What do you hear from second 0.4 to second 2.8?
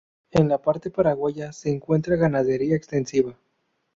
la parte paraguaya se encuentra ganadería